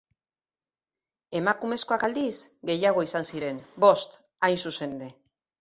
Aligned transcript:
Emakumezkoak 1.41 2.07
aldiz 2.09 2.33
gehiago 2.71 3.07
izan 3.09 3.31
ziren, 3.33 3.63
bost 3.87 4.19
hain 4.49 4.63
zuzen 4.65 5.01
ere. 5.01 5.15